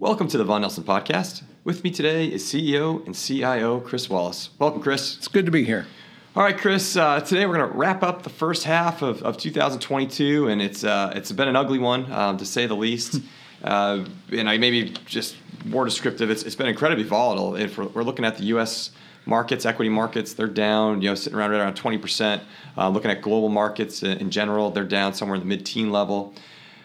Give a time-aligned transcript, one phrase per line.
[0.00, 1.42] Welcome to the Vaughan Nelson Podcast.
[1.64, 4.50] With me today is CEO and CIO Chris Wallace.
[4.60, 5.16] Welcome, Chris.
[5.16, 5.88] It's good to be here.
[6.36, 6.96] All right, Chris.
[6.96, 10.84] Uh, today we're going to wrap up the first half of, of 2022, and it's
[10.84, 13.20] uh, it's been an ugly one um, to say the least.
[13.64, 15.34] uh, and I maybe just
[15.64, 16.30] more descriptive.
[16.30, 17.56] It's, it's been incredibly volatile.
[17.56, 18.92] If we're, we're looking at the U.S.
[19.26, 21.02] markets, equity markets, they're down.
[21.02, 22.44] You know, sitting around right around 20 percent.
[22.76, 26.34] Uh, looking at global markets in general, they're down somewhere in the mid-teen level.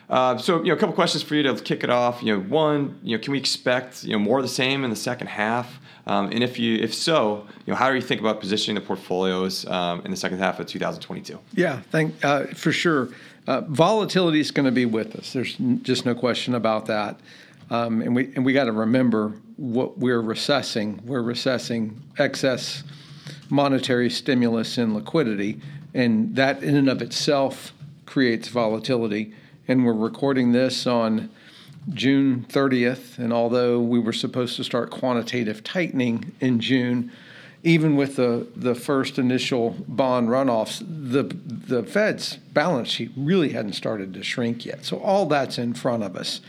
[0.10, 2.22] Uh, so, you know, a couple questions for you to kick it off.
[2.22, 4.90] You know, one, you know, can we expect you know more of the same in
[4.90, 5.80] the second half?
[6.06, 8.86] Um, and if you, if so, you know, how do you think about positioning the
[8.86, 11.40] portfolios um, in the second half of 2022?
[11.54, 13.10] Yeah, thank uh, for sure.
[13.48, 15.34] Uh, volatility is going to be with us.
[15.34, 17.20] There's just no question about that.
[17.70, 21.02] Um, and we and we got to remember what we're recessing.
[21.06, 22.84] We're recessing excess
[23.50, 25.62] monetary stimulus and liquidity,
[25.94, 27.74] and that in and of itself
[28.06, 29.34] creates volatility
[29.68, 31.30] and we're recording this on
[31.90, 33.18] June 30th.
[33.18, 37.12] And although we were supposed to start quantitative tightening in June,
[37.64, 43.74] even with the, the first initial bond runoffs, the the Fed's balance sheet really hadn't
[43.74, 44.84] started to shrink yet.
[44.84, 46.42] So all that's in front of us.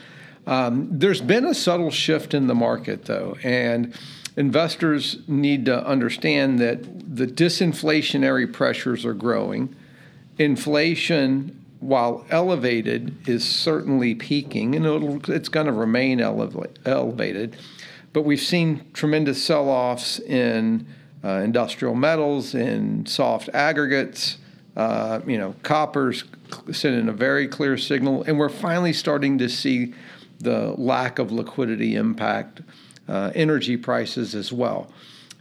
[0.47, 3.95] Um, there's been a subtle shift in the market, though, and
[4.37, 6.83] investors need to understand that
[7.17, 9.75] the disinflationary pressures are growing.
[10.37, 17.57] Inflation while elevated, is certainly peaking, and it's going to remain elevated.
[18.13, 20.87] But we've seen tremendous sell offs in
[21.23, 24.39] uh, industrial metals, in soft aggregates.
[24.77, 26.25] Uh, you know, copper's
[26.73, 29.95] sending a very clear signal, and we're finally starting to see
[30.41, 32.61] the lack of liquidity impact
[33.09, 34.91] uh, energy prices as well.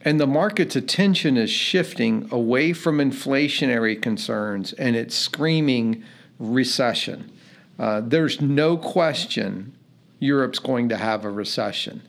[0.06, 6.04] And the market's attention is shifting away from inflationary concerns and it's screaming
[6.40, 7.32] recession.
[7.80, 9.74] Uh, there's no question
[10.20, 12.02] Europe's going to have a recession.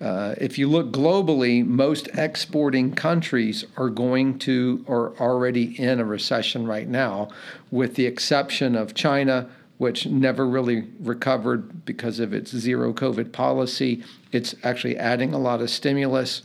[0.00, 6.04] Uh, if you look globally, most exporting countries are going to or already in a
[6.04, 7.28] recession right now,
[7.70, 14.02] with the exception of China, which never really recovered because of its zero COVID policy.
[14.32, 16.42] It's actually adding a lot of stimulus.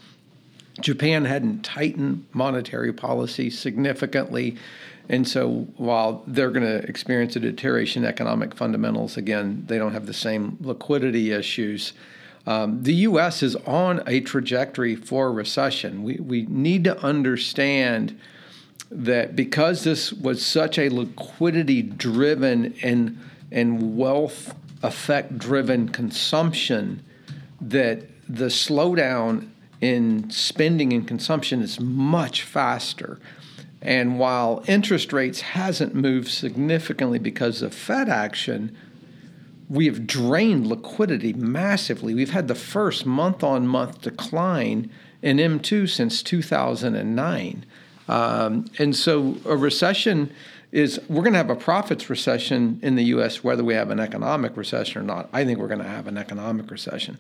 [0.81, 4.57] Japan hadn't tightened monetary policy significantly.
[5.07, 9.93] And so while they're going to experience a deterioration in economic fundamentals, again, they don't
[9.93, 11.93] have the same liquidity issues.
[12.47, 13.43] Um, the U.S.
[13.43, 16.03] is on a trajectory for recession.
[16.03, 18.19] We, we need to understand
[18.91, 23.19] that because this was such a liquidity driven and,
[23.51, 27.03] and wealth effect driven consumption,
[27.61, 29.49] that the slowdown
[29.81, 33.19] in spending and consumption is much faster.
[33.85, 38.75] And while interest rates hasn't moved significantly because of Fed action,
[39.69, 42.15] we have drained liquidity massively.
[42.15, 44.89] We've had the first month on month decline
[45.21, 47.65] in M2 since 2009.
[48.07, 50.31] Um, and so a recession
[50.71, 53.99] is we're going to have a profits recession in the US, whether we have an
[53.99, 55.29] economic recession or not.
[55.31, 57.19] I think we're going to have an economic recession.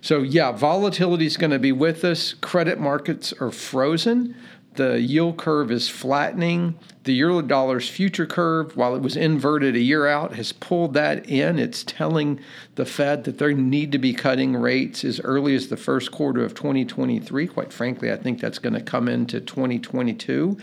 [0.00, 2.32] So, yeah, volatility is going to be with us.
[2.32, 4.36] Credit markets are frozen.
[4.74, 6.78] The yield curve is flattening.
[7.04, 11.28] The euro dollar's future curve, while it was inverted a year out, has pulled that
[11.28, 11.58] in.
[11.58, 12.38] It's telling
[12.76, 16.44] the Fed that they need to be cutting rates as early as the first quarter
[16.44, 17.46] of 2023.
[17.48, 20.56] Quite frankly, I think that's going to come into 2022.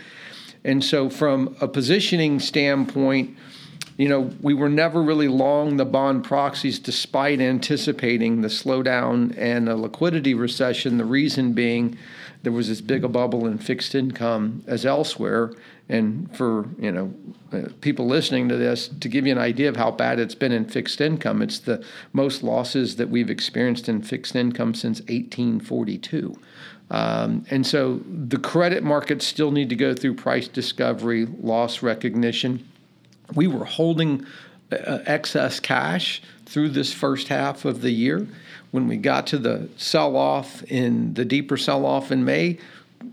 [0.64, 3.36] And so, from a positioning standpoint,
[3.96, 9.68] you know, we were never really long the bond proxies despite anticipating the slowdown and
[9.68, 10.98] a liquidity recession.
[10.98, 11.96] The reason being
[12.46, 15.52] there was as big a bubble in fixed income as elsewhere.
[15.88, 17.12] And for you know
[17.52, 20.52] uh, people listening to this, to give you an idea of how bad it's been
[20.52, 26.38] in fixed income, it's the most losses that we've experienced in fixed income since 1842.
[26.88, 32.64] Um, and so the credit markets still need to go through price discovery, loss recognition.
[33.34, 34.24] We were holding
[34.70, 38.26] excess cash through this first half of the year.
[38.70, 42.58] When we got to the sell off in the deeper sell off in May,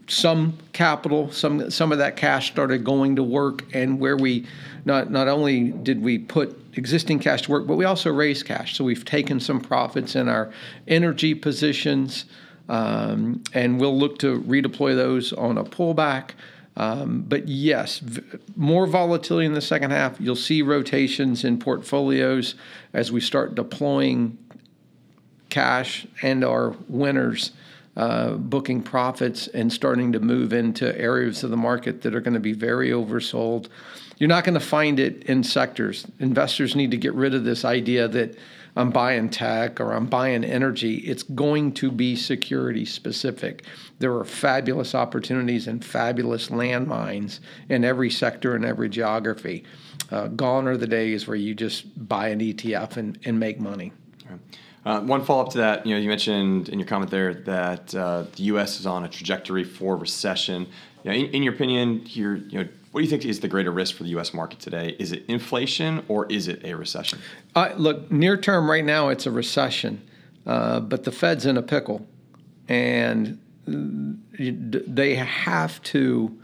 [0.07, 4.45] some capital, some some of that cash started going to work, and where we
[4.85, 8.75] not not only did we put existing cash to work, but we also raised cash.
[8.75, 10.51] So we've taken some profits in our
[10.87, 12.25] energy positions,
[12.67, 16.31] um, and we'll look to redeploy those on a pullback.
[16.75, 18.21] Um, but yes, v-
[18.55, 20.19] more volatility in the second half.
[20.19, 22.55] You'll see rotations in portfolios
[22.93, 24.37] as we start deploying
[25.49, 27.51] cash and our winners
[27.95, 32.33] uh, booking profits and starting to move into areas of the market that are going
[32.33, 33.67] to be very oversold.
[34.17, 36.07] You're not going to find it in sectors.
[36.19, 38.35] Investors need to get rid of this idea that
[38.75, 43.65] I'm buying tech or I'm buying energy, it's going to be security specific.
[43.99, 47.39] There are fabulous opportunities and fabulous landmines
[47.69, 49.63] in every sector and every geography.
[50.11, 53.93] Uh, gone are the days where you just buy an ETF and, and make money.
[54.85, 57.95] Uh, one follow up to that, you know, you mentioned in your comment there that
[57.95, 58.79] uh, the U.S.
[58.79, 60.67] is on a trajectory for recession.
[61.03, 63.47] You know, in, in, your opinion, here, you know, what do you think is the
[63.47, 64.35] greater risk for the U.S.
[64.35, 64.95] market today?
[64.99, 67.17] Is it inflation or is it a recession?
[67.55, 69.99] Uh, look, near term, right now, it's a recession,
[70.45, 72.05] uh, but the Fed's in a pickle,
[72.67, 76.39] and they have to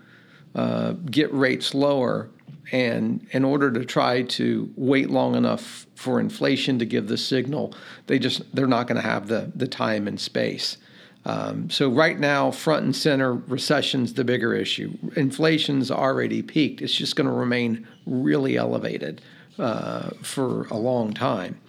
[0.56, 2.31] uh, get rates lower
[2.72, 7.75] and in order to try to wait long enough for inflation to give the signal,
[8.07, 10.78] they just they're not going to have the the time and space.
[11.25, 14.98] Um, so right now, front and center, recession's the bigger issue.
[15.16, 16.81] Inflation's already peaked.
[16.81, 19.21] It's just going to remain really elevated
[19.57, 21.60] uh, for a long time,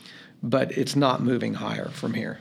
[0.43, 2.38] but it's not moving higher from here.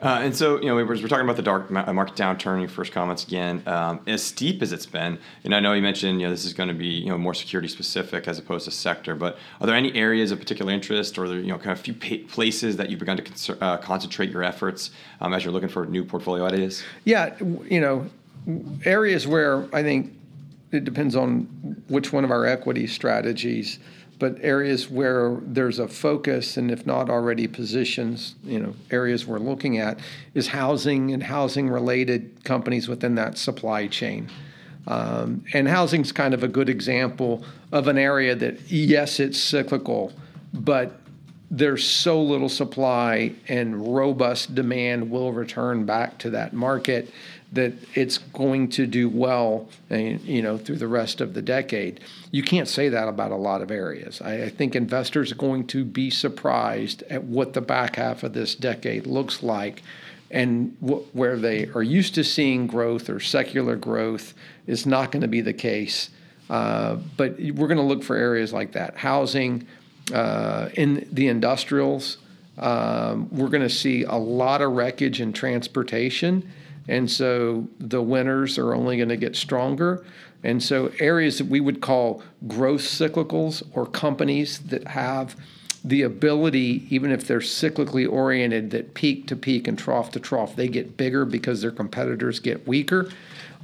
[0.00, 2.60] Uh, and so, you know, we're, we're talking about the dark uh, market downturn.
[2.60, 6.20] Your first comments again, um, as steep as it's been, and I know you mentioned,
[6.20, 8.70] you know, this is going to be, you know, more security specific as opposed to
[8.70, 9.14] sector.
[9.14, 11.94] But are there any areas of particular interest, or there, you know, kind of few
[11.94, 14.90] places that you've begun to uh, concentrate your efforts
[15.20, 16.82] um, as you're looking for new portfolio ideas?
[17.04, 18.06] Yeah, you know,
[18.84, 20.12] areas where I think
[20.72, 21.44] it depends on
[21.88, 23.78] which one of our equity strategies
[24.18, 29.38] but areas where there's a focus and if not already positions you know areas we're
[29.38, 29.98] looking at
[30.34, 34.28] is housing and housing related companies within that supply chain.
[34.88, 40.12] Um, and housing's kind of a good example of an area that yes it's cyclical
[40.54, 41.00] but
[41.50, 47.10] there's so little supply and robust demand will return back to that market
[47.52, 52.00] that it's going to do well, you know, through the rest of the decade.
[52.32, 54.20] You can't say that about a lot of areas.
[54.20, 58.32] I, I think investors are going to be surprised at what the back half of
[58.32, 59.82] this decade looks like,
[60.30, 64.34] and wh- where they are used to seeing growth or secular growth
[64.66, 66.10] is not going to be the case.
[66.50, 69.66] Uh, but we're going to look for areas like that, housing,
[70.12, 72.18] uh, in the industrials.
[72.58, 76.50] Um, we're going to see a lot of wreckage in transportation
[76.88, 80.04] and so the winners are only going to get stronger.
[80.44, 85.36] And so areas that we would call growth cyclicals or companies that have
[85.84, 90.56] the ability, even if they're cyclically oriented, that peak to peak and trough to trough,
[90.56, 93.10] they get bigger because their competitors get weaker.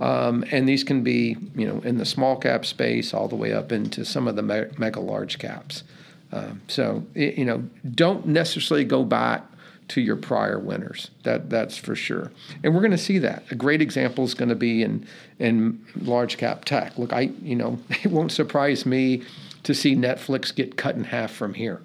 [0.01, 3.53] Um, and these can be, you know, in the small cap space all the way
[3.53, 5.85] up into some of the me- mega large caps.
[6.33, 7.63] Uh, so, you know,
[7.95, 9.45] don't necessarily go back
[9.89, 11.11] to your prior winners.
[11.25, 12.33] That that's for sure.
[12.65, 13.45] And we're going to see that.
[13.51, 15.07] A great example is going to be in
[15.39, 16.97] in large cap tech.
[16.99, 19.23] Look, I you know it won't surprise me
[19.65, 21.83] to see Netflix get cut in half from here.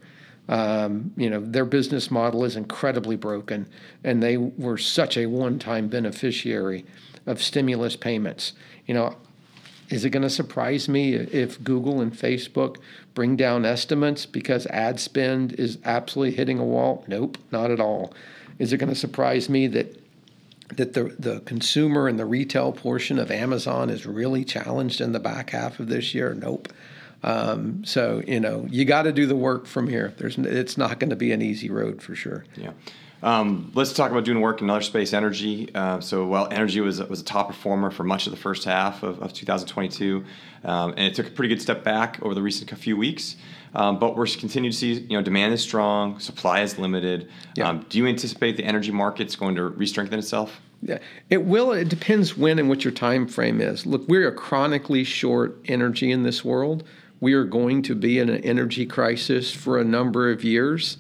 [0.50, 3.68] Um, you know their business model is incredibly broken,
[4.06, 6.86] and they were such a one-time beneficiary
[7.26, 8.54] of stimulus payments.
[8.86, 9.18] You know,
[9.90, 12.78] is it going to surprise me if Google and Facebook
[13.14, 17.06] bring down estimates because ad spend is absolutely hitting a wall?
[17.08, 18.14] Nope, not at all.
[18.60, 20.02] Is it going to surprise me that
[20.76, 25.20] that the the consumer and the retail portion of Amazon is really challenged in the
[25.20, 26.34] back half of this year?
[26.34, 26.68] Nope.
[27.24, 30.14] Um, so you know you got to do the work from here.
[30.18, 32.44] There's it's not going to be an easy road for sure.
[32.58, 32.72] Yeah.
[33.24, 35.74] Um, let's talk about doing work in another space, energy.
[35.74, 39.02] Uh, so, while energy was was a top performer for much of the first half
[39.02, 40.24] of, of 2022,
[40.64, 43.36] um, and it took a pretty good step back over the recent few weeks.
[43.74, 47.30] Um, but we're continuing to see, you know, demand is strong, supply is limited.
[47.56, 47.70] Yeah.
[47.70, 50.62] Um, do you anticipate the energy market's going to re-strengthen itself?
[50.82, 51.72] Yeah, it will.
[51.74, 53.86] It depends when and what your time frame is.
[53.86, 56.84] Look, we're chronically short energy in this world.
[57.20, 60.98] We are going to be in an energy crisis for a number of years.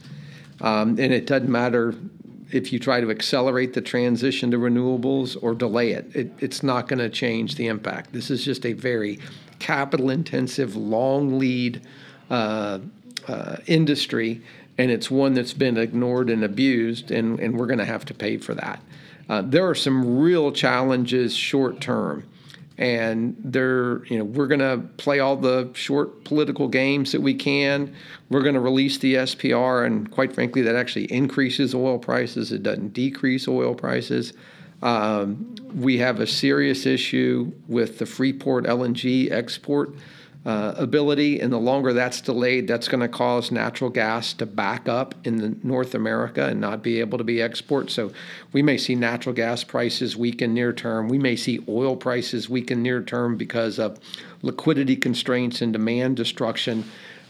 [0.62, 1.94] Um, and it doesn't matter
[2.52, 6.88] if you try to accelerate the transition to renewables or delay it, it it's not
[6.88, 8.14] going to change the impact.
[8.14, 9.20] This is just a very
[9.60, 11.82] capital intensive, long lead
[12.30, 12.80] uh,
[13.28, 14.42] uh, industry,
[14.78, 18.14] and it's one that's been ignored and abused, and, and we're going to have to
[18.14, 18.82] pay for that.
[19.28, 22.24] Uh, there are some real challenges short term
[22.78, 27.34] and they're you know we're going to play all the short political games that we
[27.34, 27.94] can.
[28.30, 32.52] We're going to release the spr and quite frankly that actually increases oil prices.
[32.52, 34.34] It doesn't decrease oil prices.
[34.82, 39.96] Um, we have a serious issue with the freeport lng export
[40.48, 44.88] uh, ability, and the longer that's delayed, that's going to cause natural gas to back
[44.88, 47.92] up in the North America and not be able to be exported.
[47.92, 48.14] So
[48.54, 51.10] we may see natural gas prices weaken near term.
[51.10, 54.00] We may see oil prices weaken near term because of
[54.42, 56.86] liquidity constraints and demand destruction.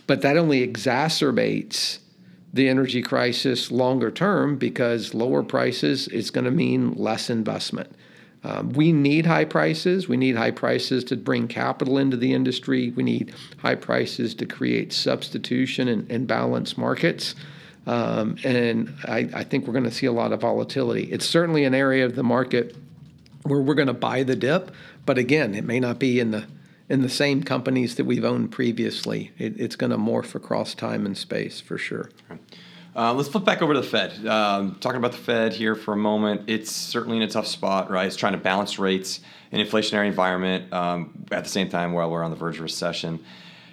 [0.06, 1.98] But that only exacerbates
[2.54, 7.92] the energy crisis longer term because lower prices is going to mean less investment.
[8.44, 10.08] Um, we need high prices.
[10.08, 12.92] We need high prices to bring capital into the industry.
[12.92, 17.36] We need high prices to create substitution and, and balance markets.
[17.88, 21.04] Um, and I, I, think we're going to see a lot of volatility.
[21.04, 22.76] It's certainly an area of the market
[23.44, 24.72] where we're going to buy the dip,
[25.06, 26.46] but again, it may not be in the
[26.90, 29.32] in the same companies that we've owned previously.
[29.38, 32.10] It, it's going to morph across time and space for sure.
[32.98, 34.26] Uh, let's flip back over to the Fed.
[34.26, 37.92] Um, talking about the Fed here for a moment, it's certainly in a tough spot,
[37.92, 38.08] right?
[38.08, 39.20] It's trying to balance rates
[39.52, 42.64] in an inflationary environment um, at the same time while we're on the verge of
[42.64, 43.20] recession.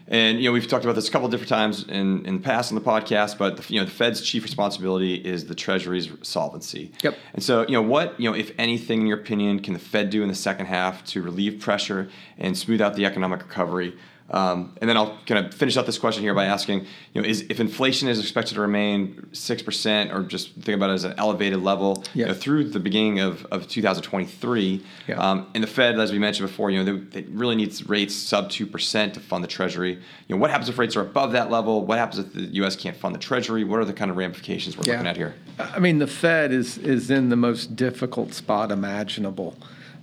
[0.07, 2.71] And you know we've talked about this a couple different times in, in the past
[2.71, 6.93] on the podcast, but the, you know the Fed's chief responsibility is the Treasury's solvency.
[7.03, 7.17] Yep.
[7.33, 10.11] And so you know what you know if anything in your opinion can the Fed
[10.11, 13.97] do in the second half to relieve pressure and smooth out the economic recovery?
[14.31, 17.29] Um, and then I'll kind of finish up this question here by asking, you know,
[17.29, 21.05] is if inflation is expected to remain six percent, or just think about it as
[21.05, 25.15] an elevated level you know, through the beginning of, of 2023, yeah.
[25.17, 28.15] um, and the Fed, as we mentioned before, you know, they, they really needs rates
[28.15, 29.93] sub two percent to fund the Treasury.
[29.93, 31.85] You know, what happens if rates are above that level?
[31.85, 32.77] What happens if the U.S.
[32.77, 33.63] can't fund the Treasury?
[33.63, 34.93] What are the kind of ramifications we're yeah.
[34.93, 35.35] looking at here?
[35.59, 39.55] I mean, the Fed is is in the most difficult spot imaginable.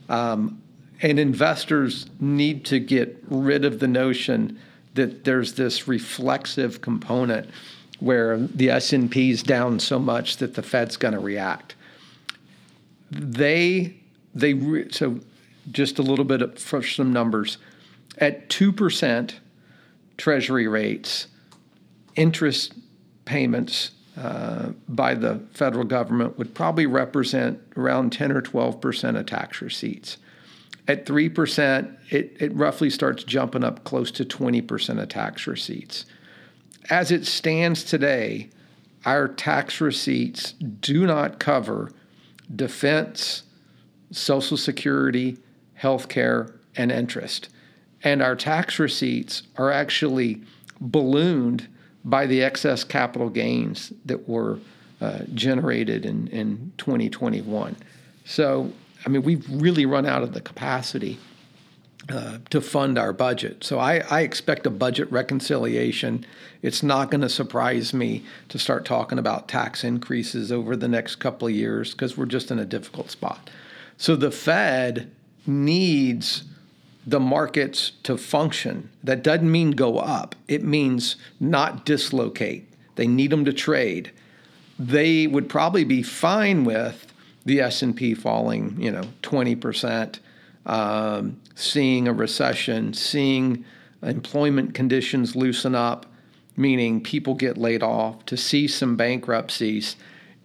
[0.09, 0.61] Um,
[1.01, 4.59] and investors need to get rid of the notion
[4.93, 7.49] that there's this reflexive component
[7.99, 11.75] where the S&P is down so much that the Fed's going to react.
[13.11, 13.95] They
[14.33, 15.19] they re, so
[15.71, 17.57] just a little bit of for some numbers
[18.17, 19.33] at 2%
[20.17, 21.27] treasury rates
[22.15, 22.73] interest
[23.25, 29.61] payments uh, by the federal government would probably represent around 10 or 12% of tax
[29.61, 30.17] receipts.
[30.87, 36.05] At 3%, it, it roughly starts jumping up close to 20% of tax receipts.
[36.89, 38.49] As it stands today,
[39.05, 41.91] our tax receipts do not cover
[42.55, 43.43] defense,
[44.11, 45.37] Social Security,
[45.75, 47.49] health care, and interest.
[48.03, 50.41] And our tax receipts are actually
[50.79, 51.67] ballooned
[52.03, 54.59] by the excess capital gains that were
[54.99, 57.75] uh, generated in, in 2021.
[58.25, 58.71] So
[59.05, 61.19] I mean, we've really run out of the capacity
[62.09, 63.63] uh, to fund our budget.
[63.63, 66.25] So I, I, expect a budget reconciliation.
[66.63, 71.17] It's not going to surprise me to start talking about tax increases over the next
[71.17, 73.51] couple of years because we're just in a difficult spot.
[73.97, 75.11] So the Fed
[75.45, 76.43] needs
[77.05, 78.89] the markets to function.
[79.03, 82.67] That doesn't mean go up, it means not dislocate.
[82.95, 84.11] They need them to trade.
[84.77, 87.10] They would probably be fine with
[87.45, 90.19] the S&P falling, you know, 20%,
[90.65, 93.65] um, seeing a recession, seeing
[94.03, 96.05] employment conditions loosen up,
[96.55, 99.95] meaning people get laid off, to see some bankruptcies.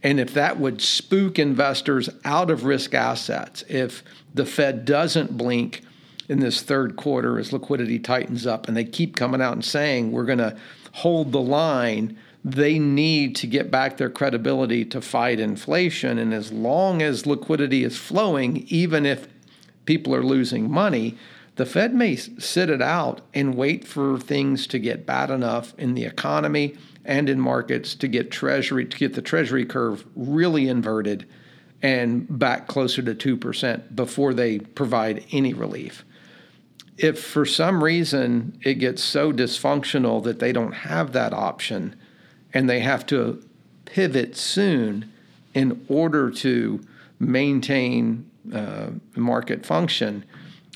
[0.02, 4.02] And if that would spook investors out of risk assets, if
[4.34, 5.82] the Fed doesn't blink
[6.28, 10.12] in this third quarter as liquidity tightens up and they keep coming out and saying
[10.12, 10.56] we're going to
[10.92, 16.16] hold the line they need to get back their credibility to fight inflation.
[16.16, 19.26] And as long as liquidity is flowing, even if
[19.84, 21.18] people are losing money,
[21.56, 25.94] the Fed may sit it out and wait for things to get bad enough in
[25.94, 31.26] the economy and in markets to get treasury to get the treasury curve really inverted
[31.82, 36.04] and back closer to 2% before they provide any relief.
[36.96, 41.96] If for some reason it gets so dysfunctional that they don't have that option,
[42.52, 43.42] and they have to
[43.84, 45.12] pivot soon
[45.54, 46.80] in order to
[47.18, 50.24] maintain uh, market function,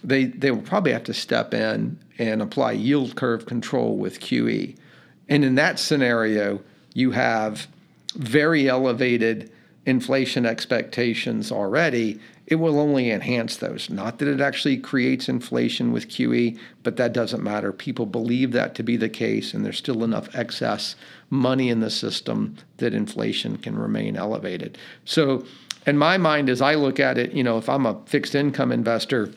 [0.02, 4.76] they, they will probably have to step in and apply yield curve control with QE.
[5.28, 6.60] And in that scenario,
[6.94, 7.66] you have
[8.14, 9.52] very elevated
[9.86, 13.88] inflation expectations already, it will only enhance those.
[13.88, 17.72] Not that it actually creates inflation with QE, but that doesn't matter.
[17.72, 20.96] People believe that to be the case, and there's still enough excess
[21.30, 24.76] money in the system that inflation can remain elevated.
[25.04, 25.46] So,
[25.86, 28.72] in my mind, as I look at it, you know, if I'm a fixed income
[28.72, 29.32] investor,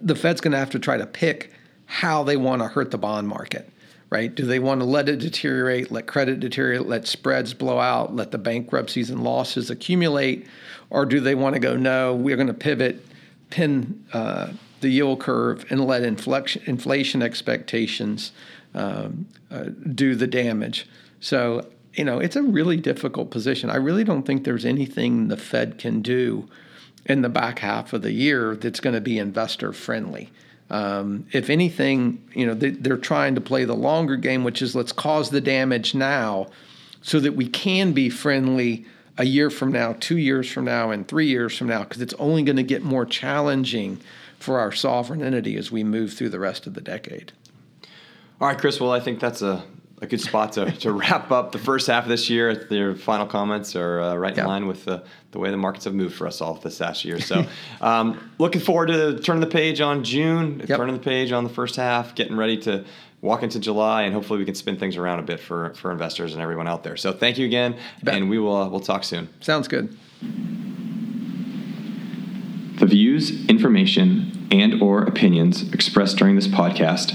[0.00, 1.52] the Fed's going to have to try to pick
[1.86, 3.68] how they want to hurt the bond market
[4.10, 4.34] right?
[4.34, 8.32] Do they want to let it deteriorate, let credit deteriorate, let spreads blow out, let
[8.32, 10.46] the bankruptcies and losses accumulate?
[10.90, 13.06] Or do they want to go, no, we're going to pivot,
[13.50, 14.48] pin uh,
[14.80, 18.32] the yield curve, and let inflation expectations
[18.74, 20.88] um, uh, do the damage?
[21.20, 23.70] So, you know, it's a really difficult position.
[23.70, 26.48] I really don't think there's anything the Fed can do
[27.06, 30.30] in the back half of the year that's going to be investor friendly.
[30.70, 34.76] Um, if anything, you know, they, they're trying to play the longer game, which is
[34.76, 36.46] let's cause the damage now
[37.02, 38.86] so that we can be friendly
[39.18, 42.14] a year from now, two years from now, and three years from now, because it's
[42.14, 44.00] only going to get more challenging
[44.38, 47.32] for our sovereign entity as we move through the rest of the decade.
[48.40, 48.80] All right, Chris.
[48.80, 49.64] Well, I think that's a,
[50.02, 52.66] a good spot to, to wrap up the first half of this year.
[52.70, 55.02] Your final comments are uh, right in line with the,
[55.32, 57.20] the way the markets have moved for us all this last year.
[57.20, 57.44] So,
[57.82, 60.78] um, looking forward to turning the page on June, Yep.
[60.78, 62.84] turning the page on the first half, getting ready to
[63.20, 66.32] walk into July, and hopefully we can spin things around a bit for, for investors
[66.32, 66.96] and everyone out there.
[66.96, 68.14] So, thank you again, bet.
[68.14, 69.28] and we will uh, we'll talk soon.
[69.40, 69.94] Sounds good.
[72.78, 77.14] The views, information, and or opinions expressed during this podcast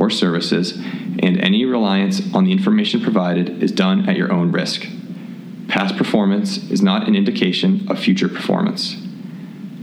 [0.00, 4.86] or services, and any reliance on the information provided is done at your own risk.
[5.68, 8.94] Past performance is not an indication of future performance.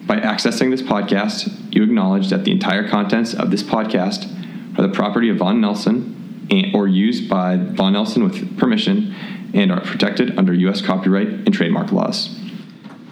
[0.07, 4.31] By accessing this podcast, you acknowledge that the entire contents of this podcast
[4.77, 9.15] are the property of Vaughan Nelson and, or used by Vaughan Nelson with permission
[9.53, 10.81] and are protected under U.S.
[10.81, 12.37] copyright and trademark laws.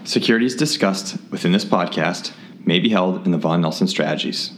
[0.04, 2.34] Securities discussed within this podcast
[2.66, 4.52] may be held in the Vaughan Nelson strategies.